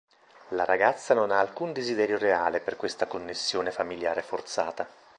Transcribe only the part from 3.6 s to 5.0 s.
familiare forzata.